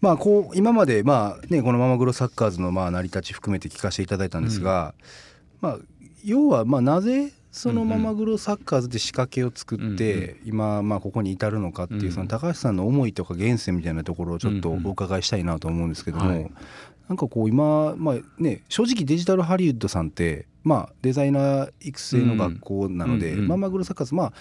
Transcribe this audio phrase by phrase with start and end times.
[0.00, 4.94] まあこう今までまあねこのママグロサッカーズのまあ成り立ち含めて聞かせていただいたんですが、
[5.60, 5.78] まあ
[6.24, 16.50] 要はまあなぜそのママグロサッカーズで仕掛けを作って今まあここに至るのかっていうその高橋さんの思いとか源泉みたいなところをちょっとお伺いしたいなと思うんですけども
[17.08, 24.32] なんかこう今まあね正直デジタルハリウッドさんってまあデザイナー育成の学校なのでママグロサッカーズまあ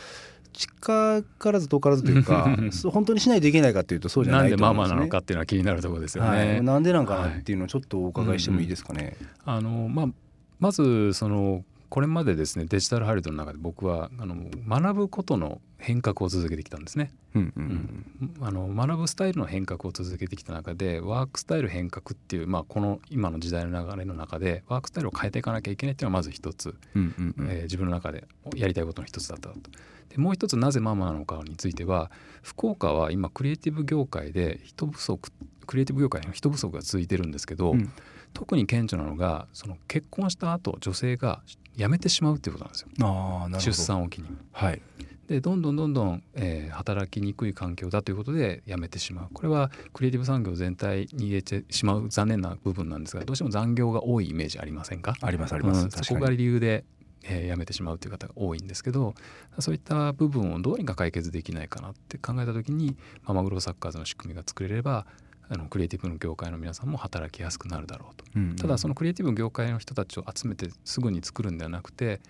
[0.54, 2.55] 近からず遠からずというか
[2.91, 9.16] 本当にしないといけないかというとそうじゃないと思うんです、ね、なんでママなのかっていうのは気になるところですよね、はい、なんでなんかなっていうのをちょっとお伺いしてもいいですかね。
[9.45, 10.08] あのまあ
[10.59, 14.35] まずそのこれまでですねデジタルハリウッドの中で僕はあの
[14.67, 18.05] 学ぶことの変革を続けてきたんですね、うんうん
[18.39, 28.25] うん、あの学ぶスタイルの変革を続けてきた中でワークスタイル変革っていう、まあ、この今の時代の流れの中でワークスタイルを変えていかなきゃいけないっていうのはまず一つ、うんうんうん、えー、自分の中で
[28.55, 29.55] やりたいことの一つだったと。
[30.09, 32.11] でもう一つなぜママなのかについては
[32.41, 35.31] 福岡は今クリエイティブ業界で人不足
[35.67, 37.91] クリエイティブ業界の人不足が続いてるんですけど、うん、
[38.33, 41.41] 特に顕著なのがその結婚した後女性が
[41.75, 42.89] 辞めてしまうっていうことなんですよ。
[43.02, 44.27] あなる出産を機に。
[44.52, 44.81] はい、
[45.27, 49.27] でどんどんどんどん、えー、働きにくい環境だということで辞めてしまう。
[49.33, 55.16] これはクリエイティブ産業全体に入れてしまう残念な部分なんですがどうしても残業が多いイメージありませんか？
[55.21, 56.83] ありますあります、うん、そこが理由で
[57.21, 59.14] えー、辞めてしまうという方が多いんですけど
[59.59, 65.05] そういった部分をどうにか解決できないかなって考えた時にママグロサッカーズの仕組みが作れれば
[65.50, 72.22] あのクリエイティブの業界の皆さんも働きやすくなるだろうと、うんうん、ただそのクリエイティブの業界の人たちを集めてすぐに作るんではなくて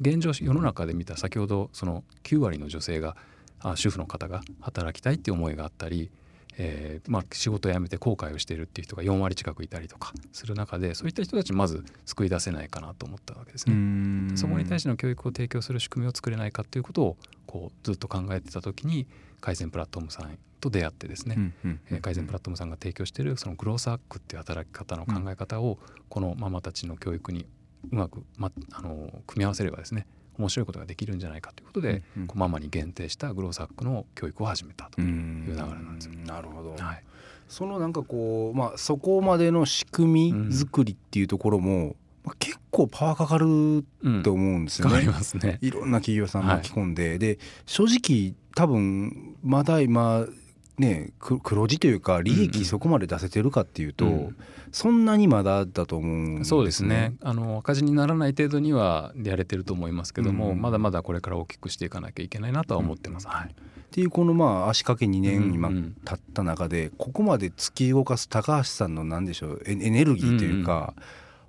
[0.00, 3.16] 現状世の中で見た先ほどその9割の女性が
[3.60, 6.10] あ主婦の方が働きたいっていう思いがあったり、
[6.58, 14.36] えーまあ、仕事を辞めて後悔をしているっていう人が4割近くいたりとかする中でそういった人たちまず救い出せないかなと思ったわけですね。
[14.36, 17.16] そこに対しての教育を提供する仕組みを作れないかということを
[17.46, 19.06] こうずっと考えてた時に
[19.44, 25.78] 改善プラットフォームさんと出会ってですね、うんうん、改善プラットフォームさんが提供しているそのグロースアックっていう働き方の考え方を
[26.08, 27.44] このママたちの教育に
[27.92, 30.06] うまく、ま、あの組み合わせればですね
[30.38, 35.06] 面白いことができるんじゃないかということで、うんうん、ママに限定したグロースアックの教育を始めたという
[35.46, 36.14] 流れなんですよ。
[36.24, 37.04] なるほど、はい、
[37.46, 43.84] そのなんかこう、まあ、そこまでの仕組み作りっていうところも、まあ、結構パワーかかる
[44.22, 45.06] と思うんですよね。
[45.06, 45.58] うん、ね。
[45.62, 50.26] いろんな企業さん巻き込んで、はい、で正直多分まだ今
[50.78, 54.12] ね黒字というか利益そこまで出せてるかっていうと、うん。
[54.12, 54.36] うん、
[54.72, 57.14] そんなにまだだと思うんです、ね、そうですね。
[57.22, 63.26] あの赤字にならない程度にはやれてると思いますけども、うん、まだまだこれから大きくしていかなきゃいけないなとは思ってます。
[63.26, 63.52] うん、はい、っ
[63.92, 70.94] ていうこのまあ足掛け2年今経った中で、ここまで突き動かす高橋さんの何でしょうエネルギーというか、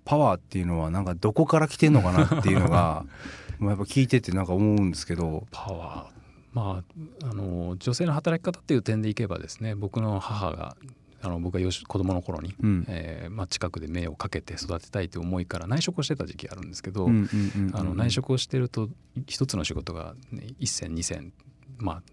[0.06, 3.06] パワーっていうのはなんかどこから来てんのかなっていうのが
[3.62, 5.48] やっぱ聞いててなんか思うんですけど。
[5.52, 6.16] パワー。
[6.54, 6.84] ま
[7.22, 10.78] あ、あの女性の働き方っていう点でいけばですね僕の母が
[11.22, 18.90] あの僕が子供の頃に、うん、えー、まあ、近くで目をかけて育てたいという思いから内職をしてた時期あるんですけど内職をしてると
[19.28, 21.34] 一つの仕事が、ね、1銭2銭
[21.78, 22.04] まあ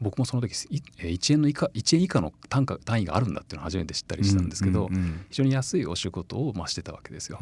[0.00, 4.88] 僕もその時1円の以下1円以下の単価単位があるんだっていうのを初めて知ったりしたんですけど、
[5.30, 7.38] 非常に安いお仕事をまあしてたわけですよ。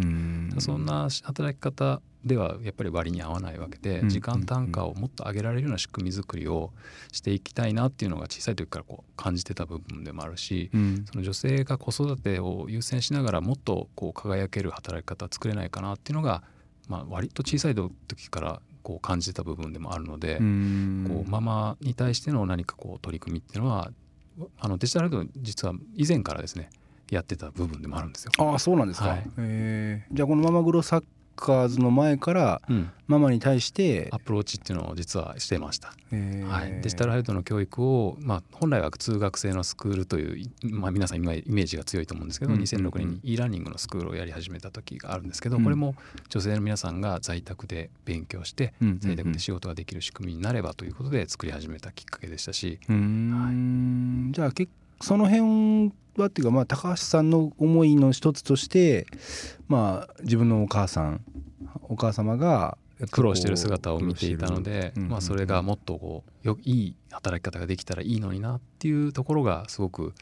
[0.59, 6.73] そんな働き方ではやっぱり割に合わないわけで、時間単価をもっと上げられるような仕組み作りを
[7.13, 10.71] していきたいなっていうのが小さい時からこう感じてた部分でもあるし、
[11.11, 16.43] その女性が子育てを優先しながらもっとこう輝ける働き方作れないかなっていうのが、
[16.89, 23.91] まあ、割と小さい時からこう感じた部分でもあるのでこうママに対しての何かこう取り組みっていうのは
[24.59, 26.71] あのデジタルド実は以前からですね
[27.11, 28.33] やってた部分でもあるんですよ。
[28.39, 29.09] ああそうなんですか。
[29.09, 31.05] はい、えじゃあこのママグロサッ
[31.41, 32.63] カーズの前から
[33.07, 45.95] ママに対してアプローチっていうのを実はしてました、はい、デジタルハイドの教育を、まあ、本来は通学生のスクールという、まあ、皆さん今イメージが強いと思うんですけど、うん、2006年に e ラーニングのスクールをやり始めた時があるんですけど、これも
[46.29, 52.95] 女性の皆さんが在宅で勉強して、在宅で仕事ができる仕組みになればということで作り始めたきっかけでしたし、は
[53.53, 59.07] い、じゃあ結その辺はっていうかまあ高橋さんの思いの一つとして
[59.69, 61.23] まあ自分のお母さん
[61.91, 62.79] お母様が
[63.11, 70.15] 苦労してる姿を見ていたので、まあ、それがもっとこうよいい働き方ができたらいいのになっていうところがすごく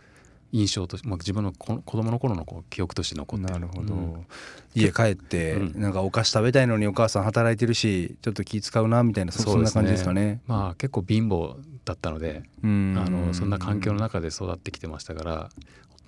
[0.52, 4.26] 印象として、まあ、自分の子供の頃のこう記憶として残ってなるほど、うん、
[4.74, 10.40] 家帰って、うん、なんかお菓子食べたいのにお母さん働いてるしちょっと気使うなみたいなそ,、んな感じですかね。
[10.46, 15.50] まあ結構貧乏だったので、うん、あのそんな環境の中で育ってきてましたから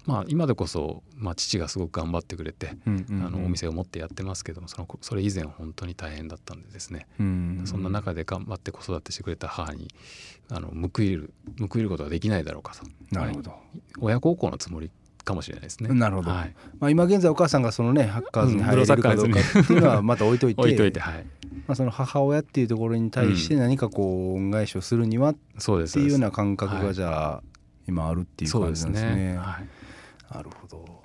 [0.07, 3.27] まあ、今でこそ、まあ、父がすごく頑張ってくれて、うんうんうん。
[3.27, 9.89] あのお店を持ってやってますけどもそのそれ以前は本当に大変だったんでですね、うんそんな中で頑張って子育てしてくれた母に
[10.51, 12.87] あの報いる報いることができないだろうかと。
[13.13, 13.53] なるほど、
[14.01, 14.91] 親孝行のつもり
[15.25, 15.91] かもしれないですね。
[15.95, 16.31] なるほど。
[16.31, 20.61] はい、まあ、今現在お母さんがそのねハッカーズに入れるかどうかっていうのはまた置いといて。
[20.61, 21.25] 置いといて、はい、
[21.67, 25.95] まあ、その母親っていうところに対して何かこう恩返しをするにはっそうです。
[25.95, 27.43] ていうようなな感覚はいがじゃあ
[27.87, 29.33] 今あるっていうそうです感じなんですね。
[29.33, 29.39] ね。
[29.39, 29.80] はい
[30.31, 31.03] なるほど。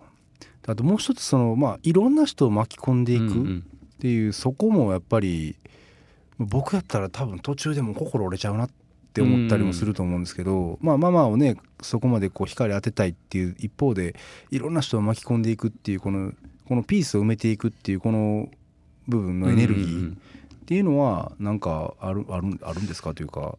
[0.67, 3.63] あともう一つそのまあいろんな人を巻き込んでいくっうんうん。
[3.99, 5.55] ていうそこもやっぱり
[6.37, 8.69] 僕やったら多分途中でも心折れちゃうなっ
[9.13, 14.15] て思ったりもすると思うんですけど、まあママをねそこまでこう光当てたいっていう一方で
[14.51, 16.33] いろんな人を巻き込んでいくっていうこの
[16.67, 18.49] このピースを埋めていくっていうこの
[19.07, 20.21] 部分のエネルギーうんうん
[20.65, 23.55] っていうのはなんかあるあるあるんですかというか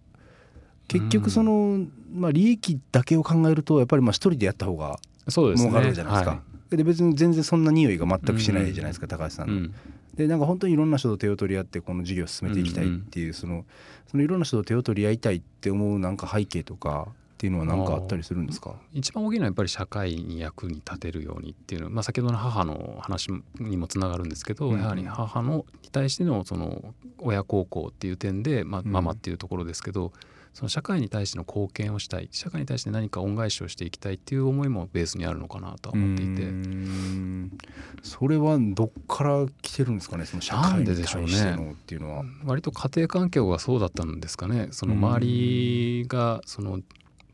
[0.88, 4.96] 結局その、まあ、利益だけを考えるとやっぱりまあ一人でやった方がうん
[5.28, 5.68] そうですね。
[5.68, 6.30] 儲かるじゃないですか。
[6.30, 6.40] は
[6.70, 9.54] で別に全然そんな匂いが全くしないじゃないですか、高橋さんの。
[9.54, 9.74] うん。
[10.14, 13.64] でなんか本当にいろんな人と手を取り合ってこの事業を進めていきたいっていう、その
[14.08, 18.74] そのいろんな人と手を取り合いたいって思うなんか背景とかっていうのは何かあったりするんですか？
[18.94, 23.28] 一番大きいのはやっぱり社会に役に立てるようにっていうのは、まあ、先ほどの母の話
[23.60, 24.80] にもつながるんですけど、うん。
[24.80, 28.90] やはり母のに対してのその親孝行っていう点で、まあ、うん。
[28.90, 30.12] ママっていうところですけど、
[30.56, 37.56] その社会に対しての貢献をしたい社会に対して何か恩返しをしていきたいっていう思いもベースにあるのかなとは思っていうて。
[38.02, 42.24] それはどっから来てるんですかねその社会に対してのっていうのは。
[42.46, 44.68] 割と家庭環境がそうだったんですかね。
[44.70, 46.80] その周りがその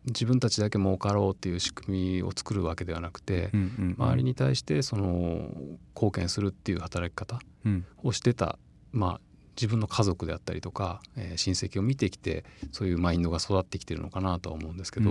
[0.06, 4.04] 自分たちだけ儲かろうっていう仕組みを作るわけではなくて、うんうんうん。
[4.04, 5.48] 周りに対してその
[5.94, 7.86] 貢献するっていう働き方うん。
[8.02, 8.58] をしてた、
[8.90, 15.10] まあ、自分の家族であったりとか、えー親戚を見てきてそういうマインドが育ってきてるのかなとは思うんですけど、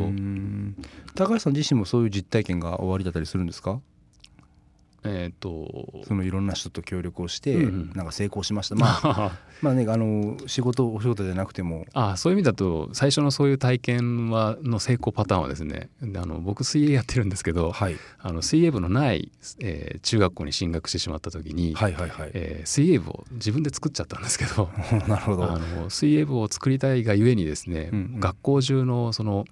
[1.16, 3.80] 高橋さん自身もそういう実体験がおありだったりするんですか？
[5.03, 9.31] えっ、とそのいろんな人と協力をしてなんか成功しました、まああ
[9.62, 17.95] まあねあの仕事お仕事じゃなくてもあそういう意味だと最初のそういう体験はの成功パターンはですねあの僕水泳やってるんですけどはい。
[18.19, 24.69] あの水泳部のない、えー中学校に進学してしまった時に、はいはいはい、えー水泳部を自分で作っちゃったんですけど
[25.07, 25.51] なるほど。
[25.51, 28.19] あの水泳部を作りたいがゆえにですね、うんうん。
[28.19, 29.45] 学校中のその、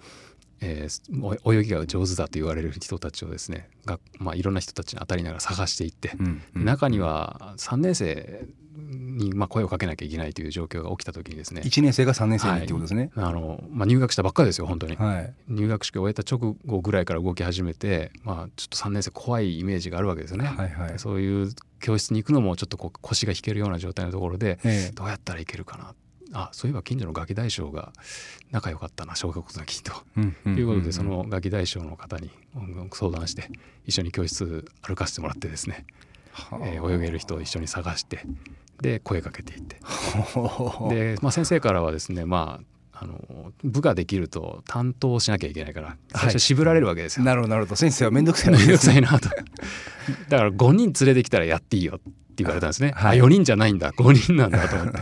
[0.61, 8.45] えーお泳ぎが上手だと言われる人たちをですねが、まあ、いろんな人たちに当たりながら探していって、うんうん中には3年生
[8.75, 13.11] にまあ声をかけなきゃいけないという状況が起きた時にですね1年生が3年生にってことですね。
[13.15, 14.95] あの、まあ、入学したばっかりですよ本当に。
[14.95, 20.45] はい、入学式を終えた直後ぐらいから動き始めて、まあ、ちょっと3年生怖いイメージがあるわけですよね。
[20.45, 20.99] はいはい。
[20.99, 24.91] そういう教室に行くのもちょっとこう腰が引けるような状態のところでええ。
[24.93, 25.93] どうやったらいけるかな
[26.33, 27.91] あそういえば近所のガキ大将が
[28.51, 29.93] 仲良かったな小学校の時と。
[30.17, 33.49] うんいうことでそのガキ大将の方にうん相談して
[33.85, 35.85] 一緒に教室歩かせてもらってですね、
[36.31, 38.25] はえー泳げる人を一緒に探して
[38.81, 39.77] で声かけていって。
[39.83, 47.25] あ で、まあ、先生からはですねまああの部ができると担当しなきゃいけないから最初渋られるわけですよ。
[47.25, 49.29] なるほどなるほど先生は面倒くさいめんどくさいなと。
[50.27, 52.91] だから5人連れてきたらやっていいよって言われたんですね。
[52.93, 53.21] はい。
[53.21, 53.93] あ4人じゃないんだ。
[53.93, 54.99] 5人なんだと思って。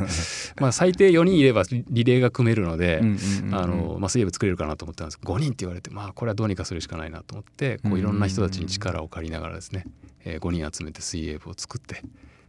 [0.59, 5.19] まあ最低4人いればリレーが組めるので、水泳部作れるかなと思ったんです。
[5.19, 9.85] けど5人って言われてまあこれはどうにかするしかないなと思ってこういろんな人たちに力を借りながらですね、
[10.23, 12.03] えー5人集めて水泳部を作って、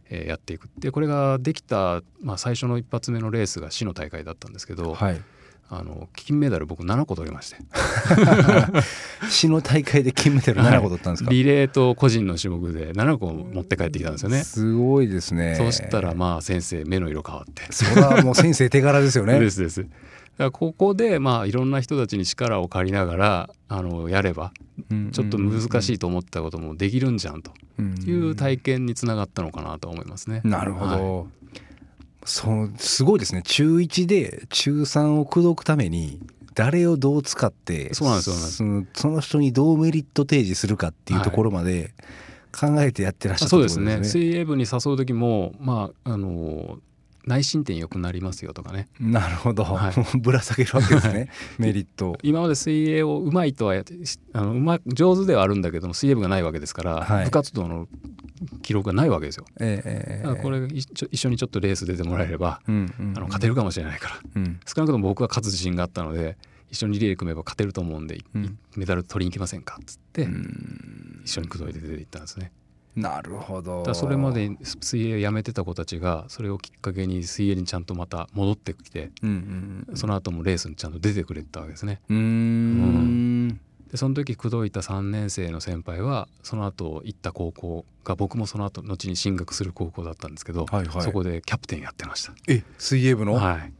[0.09, 5.21] えーやっていくでこれができた、まあ、最初の一発目のレースが市の大会だったんですけど、はい
[5.71, 7.57] あの金メダル僕7個取りまして。
[9.29, 14.43] 市の大会で金メダル7個取ったんですか、リレーと個人の種目で7個持って帰ってきたんですよね。
[14.43, 15.55] すごいですね。
[15.55, 17.71] そうしたらまあ先生目の色変わって。
[17.71, 19.37] それはもう先生手柄ですよね。
[19.39, 19.83] ですです。
[19.83, 19.93] だか
[20.37, 24.53] らここでまあいろんな人たちに力を借りながらあのやれば
[25.11, 27.51] ちょっと難しいと思ったこともできるんじゃんと。
[27.79, 30.41] いいう体験につながったのかなと思いますね。
[30.43, 30.97] なるほはい。
[30.97, 31.27] ど、
[32.25, 33.41] そうすごいですね。
[33.43, 36.19] 中1で中3を口説くために
[36.55, 38.57] 誰をどう使ってそうなんです
[38.93, 41.93] その人にどうメリット提示するかっていうところまで
[42.51, 44.03] 考えてやってらっしゃったそうですね。
[44.03, 46.79] 水泳部に誘う時もまああの
[47.25, 48.87] 内申点良くなりますよとかね。
[48.99, 51.29] なるほど、は ぶら下げるわけですね。
[51.59, 53.75] メリット今まで水泳をうまいとは
[54.33, 57.25] あのうま上手ではあるんだけども水泳部がないわけですから、はい。
[57.25, 57.87] 部活動の
[58.61, 59.45] 記録がないわけですよ。
[59.59, 63.09] えこれ一緒一緒にちょっとレース出てもらえれば、うんうん。
[63.09, 64.15] うんあの勝てるかもしれないから。
[64.35, 64.59] うん。
[64.65, 66.37] 少なくとも僕は勝つ自信があったので
[66.69, 68.19] 一緒にリレー組めば勝てると思うんで、
[68.75, 71.21] メダル取りに行きませんかっつって、うん。
[71.25, 72.51] 一緒に口説いて出て行ったんですね。
[72.95, 73.93] なるほど。
[73.93, 82.01] それまで水泳をやめてた子たちがそれをきっかけに水泳にちゃんとまた戻ってきてうんうんその後もレースにちゃんと出てくれたわけですね。
[82.09, 82.17] うん
[83.91, 92.33] でその時口説いた3年生の先輩はその後行った高校が僕もその後後に進学する高校だったんですけど、はいはいそこでキャプテンやってました。
[92.47, 93.73] え水泳部の、はい、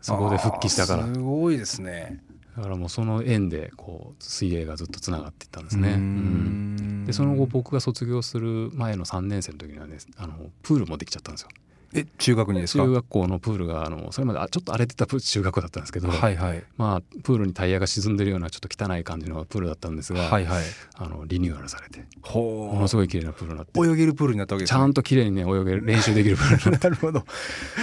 [0.00, 2.22] そこで復帰したからすごいですね
[2.56, 5.90] だからもうその縁でこう水泳がずっとつながっていったんですね。
[5.90, 11.48] うんでその後僕が卒業する前の3年生の時にはねあのプールもできちゃったんですよ。
[11.94, 12.84] え中学にですか？
[12.84, 16.62] 中学校のプールがあのそれまであちょっと荒れてたプー中学校だったんですけど、はいはい。
[16.76, 20.64] まあプールにタイヤが沈んでるようなちょっと汚い感じのプールだったんですが、はいはい。
[20.96, 23.80] あのリニューアルされてほものすごい綺麗なプールになって。
[23.80, 24.78] 泳げるプールになったわけですね。
[24.78, 27.24] ちゃんと綺麗にね泳げる練習できるプールにな なるほど。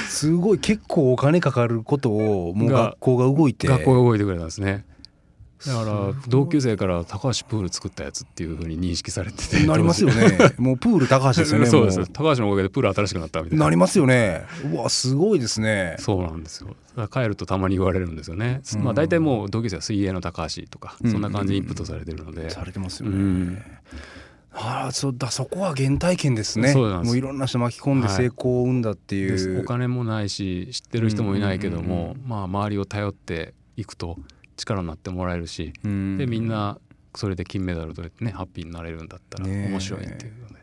[0.08, 3.68] すごい結構お金かかることをもうが学校が動いて。
[3.68, 4.86] 学校が動いてくれたんですね。
[5.66, 6.14] だからい。
[6.28, 9.66] 同級生から高橋プール作ったやつっていうふうに認識されてて。
[9.66, 10.54] なりますよね。
[10.58, 12.00] もうプール高橋ですよね そうです。
[12.00, 13.66] も高橋のおかげでプール新しくなったみたいな。
[13.66, 14.44] なりますよね。
[14.72, 15.96] うわすごいですね。
[16.00, 16.76] そうなんですよ。
[17.12, 18.84] 帰るとたまに言われるんですよね、うん。
[18.84, 21.12] まあ大体もう同級生は水泳の高橋とかうん。
[21.12, 23.62] そんな感じにインプットされてるので、されてますよね、うん。
[24.54, 26.74] ああそうだそこは原体験ですね。
[26.74, 32.22] もういろんな人巻き込んではい成功を生んだっていでう、お金もないし知ってる人もいないけども、うんうんうん。
[32.26, 34.18] まあ周りを頼っていくと
[34.58, 36.18] 力になってもらえるし、うん。
[36.18, 36.80] でみんな
[37.16, 40.56] それで金メダル取れてねハッピーになれるんだったら面白いっていうので、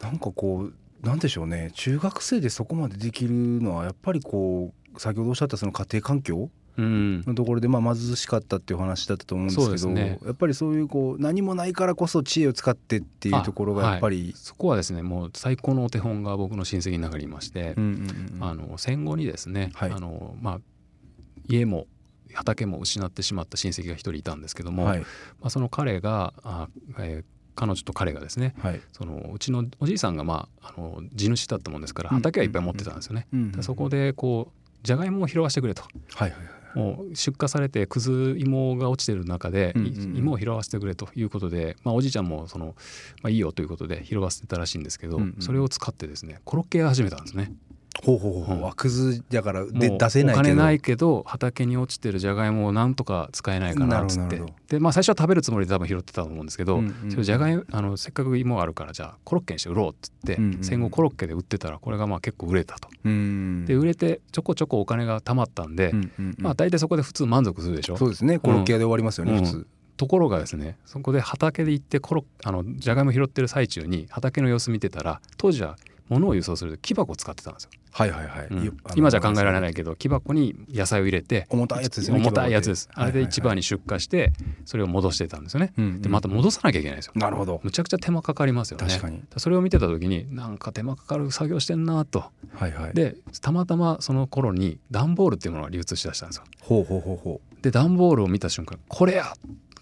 [0.00, 1.70] なんかこうなんでしょうね。
[1.74, 7.22] 中学生でそこまでできるのはやっぱりこう先ほどおっしゃったその家庭環境うん。
[7.26, 10.18] のところでまあ貧しかったっていう話だったと思うんですけどね。
[10.24, 17.74] やっぱりそういうこう何もないからこそ知恵を使ってっていうところがやっぱり、そこはですねもう最高のお手本が僕の親戚の中にいまして、
[18.40, 19.90] あの戦後にですね、はい。
[19.90, 20.60] あのまあ、
[21.48, 21.88] 家も
[22.34, 25.00] 畑も失ってしまった親戚が一人いたんですけども、はい。
[25.00, 25.06] ま
[25.42, 26.68] あ、その彼があ、
[26.98, 28.80] えー彼女と彼がですねはい。
[28.92, 32.16] そのうちのおじいさんが、まあ、あの地主だったもんですからうん。
[32.18, 33.26] 畑はいっぱい持ってたんですよね。
[33.62, 35.82] そこでこうじゃがいもを拾わせてくれと。
[36.14, 36.40] はいはい
[36.74, 40.16] もう出荷されてくず芋が落ちてる中で、うんうんうん。
[40.18, 42.76] 芋を拾わせてくれということで、まあ、おじいちゃんもその、
[43.22, 45.36] まあ、いいよということで拾わせてたらしいんですけど、うんうん。
[45.40, 47.52] それを使ってですねコロッケ屋始めたんですね。
[48.04, 48.66] ほうほうほうほう、うん。
[48.66, 50.48] あくずだからで出せないけど。
[50.48, 54.42] お金ないけど畑に落ちてるじゃがいもをなんとか使えないかなっつって。
[54.68, 62.88] で、まあ、最初は食べるつもりで多分拾ってたと思うんですけど、うんうんそれじゃがいあのせっかく芋あるからじゃあコロッケにして売ろうっつって、うんうん戦後コロッケで売ってたらこれがまあ結構売れたと。
[63.04, 63.64] うん。
[63.66, 66.34] で売れてちょこちょこお金が貯まったんで、うんうんうん。
[66.38, 67.96] まあ大体そこで普通満足するでしょ。
[67.96, 68.38] そうですね。
[68.38, 69.44] コロッケ屋で終わりますよね、うん。
[69.44, 69.66] 普通
[69.98, 75.76] ところがですねそこで畑で行ってコロあのじゃがいも拾ってる最中に畑の様子見てたら当時は
[76.08, 77.70] 物を輸送する木箱を使ってたんですよ。
[77.90, 78.78] はいはいはい、うん。
[78.96, 84.32] 今じゃ考えられないけど木箱に野菜を入れて重たいやつですよね重たいやつです、あれで市場に出荷して
[84.64, 87.12] それを戻してたんですよね、うんうんでまた戻さなきゃいけないんですよ。
[87.16, 87.60] なるほど。
[87.62, 88.86] むちゃくちゃ手間かかりますよね。
[88.86, 89.22] 確かに。
[89.36, 92.24] それを見てた時になんか手間かかる作業してんなと。
[92.54, 92.94] はいはい。
[92.94, 96.44] でたまたまその頃に段ボールっていうものが流通しだしたんですよ。
[96.60, 99.32] ほうほうほうほで段ボールを見た瞬間これや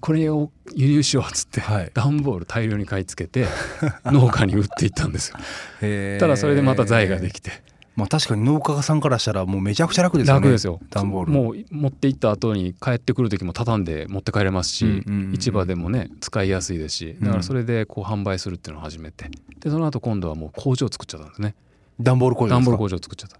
[0.06, 1.90] これを輸入しようっつって、はい。
[1.92, 3.48] 段ボール大量に買い付けて
[4.06, 5.38] 農家に売っていったんですよ。
[6.20, 7.50] ただそれでまた財ができて。
[7.96, 10.40] まあ確かに農家さんからしたらもうめちゃくちゃ楽ですよね。
[10.40, 10.78] 楽ですよ。
[10.90, 11.32] 段ボール。
[11.32, 15.32] もう持って行った後に帰ってくる時も畳んで持って帰れますし、うんうんうんうん。
[15.32, 21.56] 市場でもね使いやすいですしだからそれでこう販売するっていうのを始めてでその後今度はもう工場を作っちゃったんですね。
[21.98, 23.38] 段ボール工場段ボール工場を作っちゃった。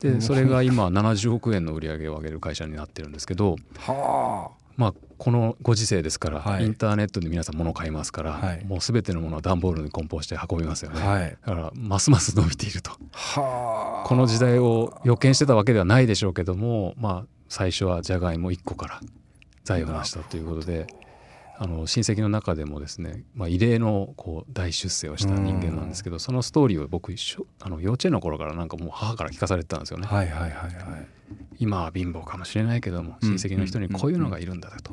[0.00, 4.50] でそれが今70億円の売り上げを上げる会社になってるんですけどは
[4.80, 6.64] まあこのご時世ですから、はい。
[6.64, 8.64] インターネットで皆さん物を買いますから、はい。
[8.64, 11.30] もう全てのものは段ボールに梱包して運びますよね、あはい。
[11.30, 12.92] だからますます伸びていると。
[13.12, 14.08] はあ。
[14.08, 19.00] この時代を予見してたわけではないでしょうけどもまあ最初はじゃがいも1個から
[19.64, 20.86] 財を成したということで
[21.62, 30.06] あの親戚の中でもですね、まあ、異例のこう大出世をした人間なんですけどそのストーリーを僕一緒あの幼稚園の頃からなんかもう母から聞かされてたんですよね。
[30.06, 31.06] はいはいはいはい。
[31.58, 34.92] 今は貧乏かもしれないけども親戚の人にこういうのがいるんだと。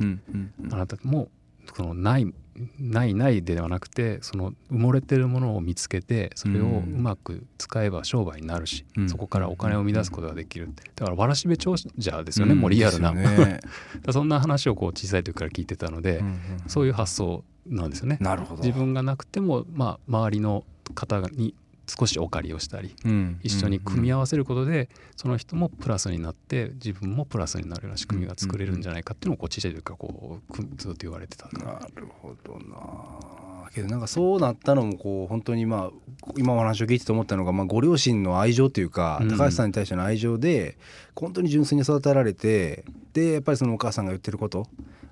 [0.74, 1.30] あなたも
[1.74, 2.34] そのない
[2.80, 9.10] ないないではなくてその埋もれてるものを見つけてそれをうまく使えば商売になるし、うん。
[9.10, 13.60] そこからお金を生み出すことができるだからわらしべ長者ですよね、もうリアルな、ね。
[14.12, 16.40] そんな話をこう小さい時から聞いてたので、うんうん。
[16.68, 18.18] そういう発想なんですよね。
[18.22, 18.64] なるほど。
[18.64, 20.64] 自分がなくても、まあ、周りの
[20.96, 21.54] 方に
[21.88, 31.48] 少しお借りをしたりうん一緒に組み合合わせることでその人もプラスになって自分もプラスになるような仕組みが作れるんじゃないかっていうのをこう小さい時からこうくずっと言われてた。
[31.50, 33.72] なるほどな。
[33.74, 39.30] けどなんかそうなったのもこう本当にまあ今お話を聞いてて思ったのが、まあ、ご両親の愛情というか、うん。
[39.30, 40.78] 高橋さんに対しての愛情で
[41.16, 44.68] 本当に純粋に育てられてでやっぱりそのお母さんが言ってること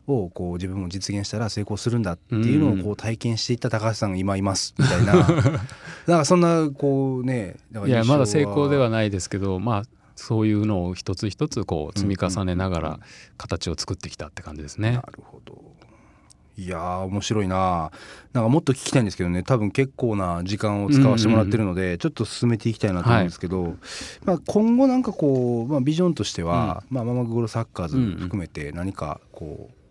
[0.07, 5.13] をこう自分も実現したら成功するんだっていうのをこう体験していった高橋さんが今いますみたいな。
[5.24, 5.62] だか
[6.05, 7.55] らそんなこうね
[7.88, 9.83] いやまだ成功ではないですけどまあ
[10.15, 13.00] そういうのを一つ一つこう積み重ねながら
[13.38, 14.91] 形を作ってきたって感じですね。
[14.91, 15.01] な。
[15.01, 15.75] るほど。
[16.57, 17.91] いやー面白いな。
[18.31, 23.75] なんかもっと聞きたいんですけどね多分結構な時間を使わせてもらってるので、ちょっと進めていきたいなと思うんですけど、
[24.24, 29.85] まあ、今後なんかこう、まあ、ビジョンとしては、まあ、ママグロサッカーズ含めて何かこう、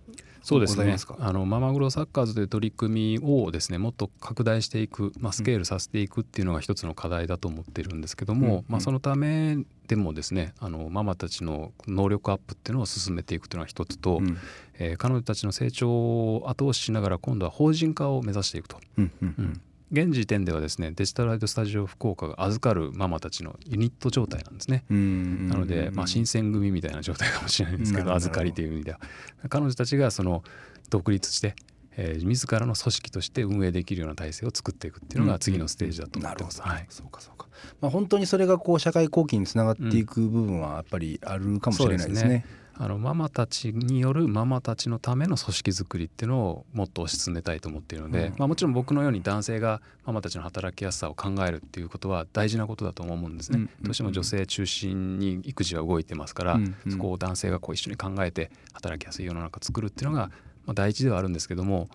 [0.45, 0.95] そうですね。
[1.21, 9.57] あのママグロサッカーズという取り組みをですねもっと拡大していく、まあ、スケールさせていくっていうのが一つの課題だと思ってるんですけども、うんまあ、そのため
[9.89, 14.37] でもですねあのママたちの能力アップっていうのを進めていくというのが一つと、うん。
[14.79, 18.79] えー彼女たちの成長を後押ししながら今度は法人化を目指していくと。
[18.99, 19.35] うんうん。
[19.39, 19.61] うん
[19.93, 24.85] 現時点ではですねデジタルライトスタジオ福岡が預かるママたちのユニット状態なんですね。
[24.91, 28.14] うんなので、まあ、新選組みたいな状態かもしれないんですけどど。
[28.14, 29.00] 預かりという意味では。
[29.49, 30.43] 彼女たちがその
[30.91, 31.55] 独立して、
[31.97, 36.59] えー自らの組織として運営できるような体制を作っていくっていうのが次のステージだと思ってます。
[36.59, 36.87] なるほど、はい。
[36.88, 37.47] そうかそうか、
[37.81, 42.47] まあ、本当にそれがこう社会貢献につながっていく部分はやっぱりあるかもしれないですそうでね。
[42.76, 48.35] あのママたちによるママたちのための組織づくりっていうのをもっと推し進めたいと思っているので、うん。
[48.37, 53.59] まあ、もちろん僕のように男性がママたちの働きやすさを考えるっていうことは大事なことだと思うんですね。
[53.59, 53.71] うん。
[53.83, 56.76] どうしても女性中心に育児は動いてますから、うん。
[56.85, 60.31] うんそこを男性がこう一緒に考えて働きやすい世の中作るっていうのが、
[60.66, 61.88] まあ、大事ではあるんですけども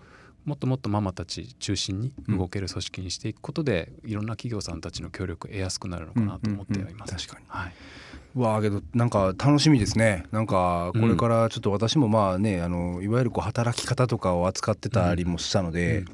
[0.44, 7.10] もっともっとママたち中心に動ける組織にしていくことで、いろんな企業さんたちの協力を得やすくなるのかなと思ってはいます。
[7.10, 7.44] うんうんうん確かに。
[7.48, 7.72] はい、
[8.34, 10.24] わあけどなんか楽しみですね。
[10.32, 16.04] なんかこれからちょっと私もまあね、あのいわゆるこう働き方とかを扱ってたりもしたので、うん。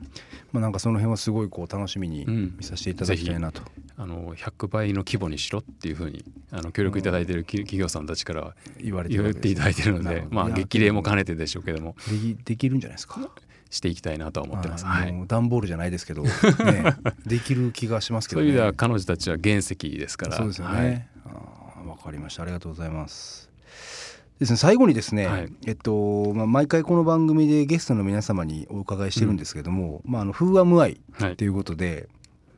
[0.52, 2.54] まあ、なんかその辺はすごいこう楽しみにうん。
[2.56, 3.62] 見させていただきたいなと。
[3.98, 11.96] あの100倍の規模にしろっていうふうにあの協力いただいているき企業さんたちからは言われていただいているのでまあ激励も兼ねてでしょうけども。
[12.44, 13.30] できるんじゃないですか。
[13.76, 14.84] していきたいなとは思ってます。
[14.84, 16.30] はい段ボールじゃないですけど、 ね、
[17.26, 18.46] できる気がしますけどね。
[18.46, 21.08] そういう意味では彼女たちは原石ですからそうですよはいね。
[21.24, 22.42] あーわ、かりました。
[22.42, 23.50] ありがとうございます。
[24.38, 32.08] ですね、最後にですね、はいえっとまあ、毎回この番組でゲストの皆様にお伺いしてるんですけども、まあ、あの風は無愛はいということで、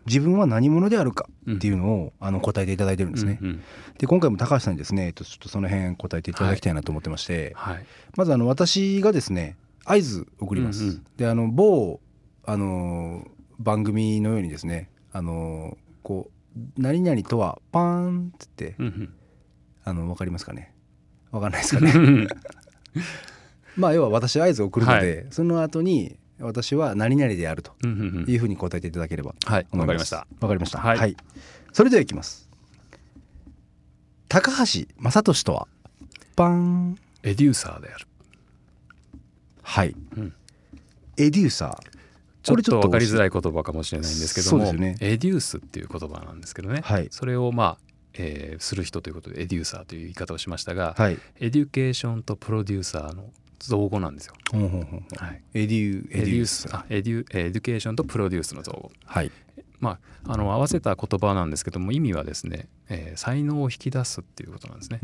[0.06, 3.38] 自分は何者であるかっていうのを、あの答えていただいてるんですね。
[3.40, 3.62] うんうん
[3.98, 7.84] で今回も高橋さんにですね、えっと、ちょっとその辺答えていただきたいなと思ってまして、はい
[8.16, 9.56] まずあの私がですね
[9.90, 10.84] 合図送ります。
[10.84, 11.04] うんうん。
[11.16, 12.00] であの某
[12.44, 13.30] あのー
[13.60, 19.14] 番組のようにですねあのーこう何々とはパーンって言ってうん
[19.84, 20.72] あのわかりますかね？
[21.30, 21.92] わかんないですかね？
[21.94, 22.28] う ん
[23.76, 28.30] まあ要は私合図を送るので、その後に私は何々であるとうんうんうん。
[28.30, 30.26] いうふうに答えていただければはいわかりました。
[30.40, 30.78] わかりました。
[30.78, 31.16] はい。
[31.72, 32.48] それではいきます。
[34.28, 35.68] 高橋正俊とは
[36.36, 36.98] パーン。
[37.22, 38.06] エデューサーである
[39.68, 40.32] はい、うん。
[41.18, 41.98] エデューサー。
[42.42, 44.96] ちょっと分かりづいらい言葉かもしれないんですけども、ね。
[45.00, 47.08] エデュースっていう言葉なんですけどね、はい。
[47.10, 47.78] それをまあ、
[48.14, 51.18] えーする人ということでエデューサーという言い方をしましたが、はい。
[51.38, 54.34] education とプロデューサーの造語なんですよ。
[54.50, 58.90] ほんほんほんはい、エデュエデュースあエデュ education とプロデュースの造語。
[59.04, 59.30] はい
[59.80, 64.98] まあ、あの合わせた言葉なんですけども意味はですね、えー才能を引き出すっていうことなんですね。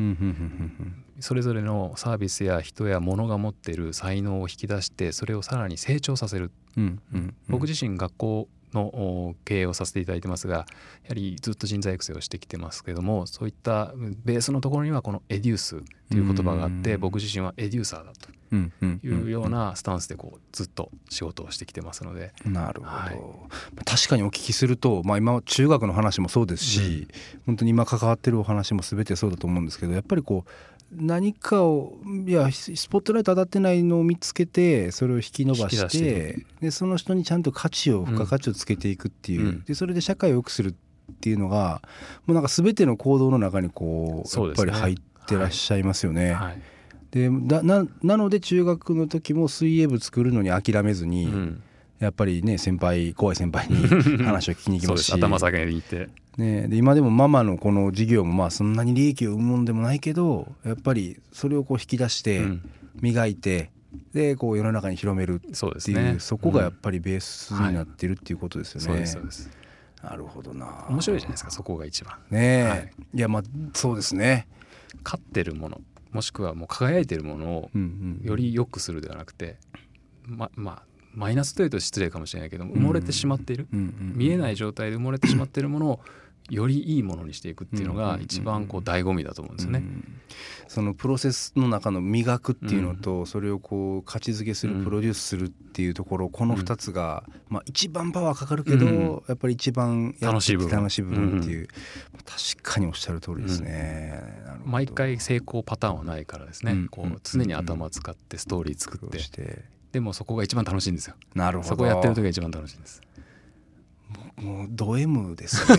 [1.20, 6.50] それぞれのサービスや人や物が持っている才能を引き出してそれをさらに成長させる。
[6.76, 7.00] うん。
[7.48, 10.64] 僕自身学校のお経営をさせていただいてますがや
[11.08, 17.00] はりずっと人材育成をしてきてますけどもそういったうんベースのところにはこのエデュースという言葉があってうん。
[17.00, 22.32] 僕自身はエデューサーだとうんうんいうようなスタンスでこうずっと仕事をしてきてますので。
[22.44, 23.84] なるほど、はい。
[23.84, 27.08] 確かにお聞きすると、まあ、今中学の話もそうですし、
[27.46, 30.50] 本当に今関わってるお話も全てそうだと思うんですけどやっぱりこう
[30.96, 39.64] 何かをいやスポットライト当たってないのを見つけてそれを引き伸ばししててでその人にちゃんと価値を付加価値をつけていくっていう、うん。
[39.64, 41.83] でそれで社会を良くするっていうのが
[42.26, 46.33] もうなんか全ての行動の中にこうやっぱり入ってらっしゃいますよね。
[46.33, 46.62] はい。
[47.11, 51.62] でだななので中学の時も水泳部作るのに諦めずに、うん
[52.05, 53.77] やっぱりね先輩怖い先輩に
[54.25, 56.09] 話を聞きに行きそうますす頭下げに行って。
[56.37, 62.71] ね、で今でもママのこの事業もまあそんなに利益を生むもんでもないけどやっぱりそれをこう引き出してうん。
[63.01, 63.71] 磨いて、
[64.12, 66.21] でこう世の中に広めるそうですっていうね。
[66.21, 69.05] そこがやっうんぱりベースになってるっていうことですよね。
[70.03, 70.87] なるほどな。
[70.88, 72.14] 面白いじゃないですかそこが一番。
[72.31, 72.93] ねえ、はい。
[73.14, 74.47] い、やまあそうですね。
[75.03, 75.81] 勝ってるもの
[76.12, 79.57] もしくはもう輝いてるものをうんうん、より良くするではなくて
[80.27, 86.00] ままあマイナスというと失礼かもしれないけども埋もれてしまっている、見えない状態で埋もれてしまっているものを
[86.50, 89.79] よりいいものにしていくっていうのが一番こう醍醐味だと思うんですよね。
[89.79, 90.20] うん
[90.68, 94.85] そのプロセスの中の磨くっていうのと、それをこう価値づけする、うん。
[94.85, 99.22] プロデュースするっていうところこの2つが、まあ、一番パワーかかるけど、うん。
[99.29, 100.77] やっぱり一番楽しい部分。
[100.77, 101.68] 楽しい部分っていう、
[102.24, 104.22] 確かにおっしゃる通りですね。
[104.64, 106.88] 毎回成功パターンはないからですね、うん。
[106.88, 111.14] こう常に頭使ってストーリー作ってでもそこが一番楽しいんですよ。
[111.37, 111.68] なるほど。
[111.68, 113.00] そこやってる時が一番楽しいんです。
[114.35, 115.78] もうド M ですね。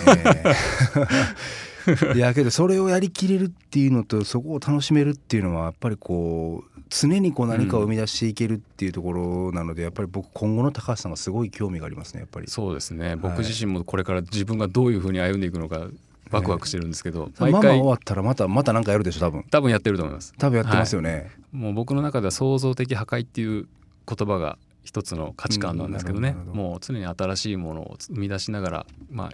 [2.16, 12.48] いやけどそれをやりきれるっていうのとそこを楽しめるっていうのはやっぱりこう常にこう何かを生み出していけるっていうところなので、やっぱり僕今後の高橋さんがすごい興味がありますねやっぱり。
[12.48, 13.18] そうですね。
[13.18, 15.88] 僕自身もこれから自分がどういうふうに歩んでいくのか
[16.32, 19.44] ワクワクしてるんですけど、毎回終わったらまたまた何かやるでしょ多分。
[19.52, 20.34] 多分やってると思います。
[20.38, 23.68] 多分やってますよね、はい、もう僕の中では創造的破壊っていう
[24.08, 29.30] 言葉が一つの価値観なんですけどね、うん、もう常に新しいものを生み出しながらまあ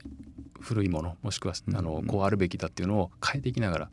[0.62, 3.90] 古いものもしくはあのこうあるべきだっていうのを変えていきながら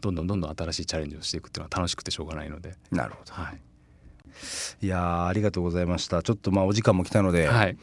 [0.00, 2.74] どんどんどんどん新しいチャレンジをしていくっていうのは楽しくてしょうがないので。
[2.90, 6.22] なるほど、はい、いやありがとうございました。
[6.22, 7.76] ちょっとまあお時間も来たので、はい、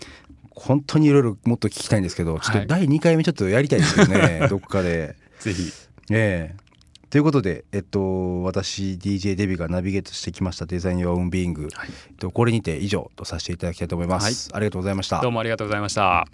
[0.51, 5.15] 本当にいろいろもっと聞きたいんですけどちょっと第2回目ちょっとやりたいですよね、 どっかで。
[5.39, 5.71] ぜひ。
[6.09, 6.66] ええ
[7.09, 15.21] ということで、えっと、私 DJ デビがナビゲートしてきましたデザイン・ヨー・ウン・ビーイング、はい、えっと、これにて以上とさせていただきたいと思います、はい、ありがとうございました。
[15.21, 16.27] どうもありがとうございました。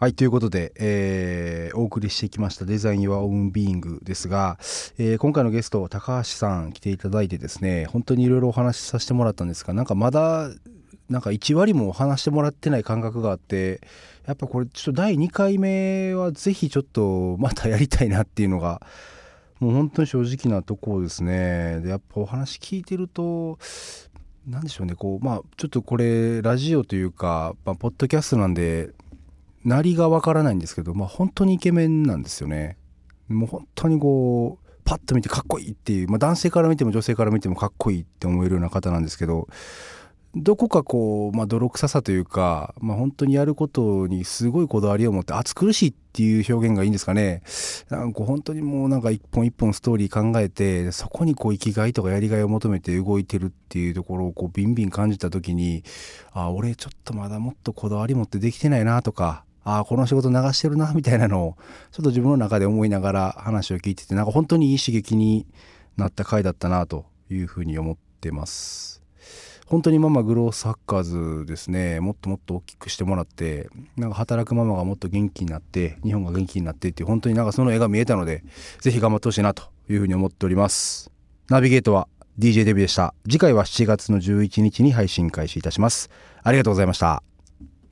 [0.00, 4.58] はいということで、えー、お送りしてきましたデザイン・ヨア・オン・ビーイングですが、
[4.98, 10.48] えー、今回のゲスト高橋さん来ていただいてですね本当にいろいろお話しさせてもらったんですがなんかまだ
[11.08, 13.82] なんか1割も話してもらってない感覚があって
[14.26, 18.80] やっぱこれちょっと第2回目はぜひちょっとまたやりたいなっていうのが
[19.60, 21.80] もう本当に正直なところですね。
[21.80, 23.58] でやっぱお話聞いてると
[24.46, 24.94] 何でしょうね。
[24.94, 28.90] こうまあちょっとこれラジオというか、まあ、ポッドキャストなんで
[29.64, 32.76] なりがわからないんですけど、まあ、本当にイケメンなんですよね。
[33.28, 39.48] もう本当にこうパッと見てかっこいいっていう、まあ、男性から見ても女性から見てもかっこいいって思えるような方なんですけど
[40.36, 47.42] どこかこう、まあ、泥臭さというか、まあ、本当にやることにすごいこだわりを持って暑苦しいっていう表現がいいんですかね
[47.88, 55.84] なんか本当にもうなんか一本一本ストーリー考えてそこにこう生きがいとかやりがいを求めて動いてるっていうところをこうビンビン感じた時に
[56.32, 61.56] あ俺ちょっとまだもっとこだわり持ってできてないなとかああこの仕事流してるなみたいなのを
[61.92, 65.46] ちょっと自分の中で思いながら話を聞いててなんか本当にいい刺激に
[65.96, 69.03] なった回だったなというふうに思ってます。
[69.66, 78.44] 本当にママグローサッカーズですねもっともっと大きくしてもらってなんか働くママがもっと元気になって日本が元気になってっていう本当になんかその絵が見えたので
[78.80, 81.10] ぜひ頑張ってほしいなというふうに思っております。
[81.48, 83.14] ナビゲートは DJ デビューでした。
[83.24, 86.10] 次回は7月の11日に配信開始いたします。
[86.42, 87.33] ありがとうございました。